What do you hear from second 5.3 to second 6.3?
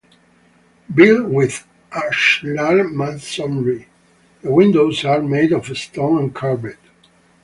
of stone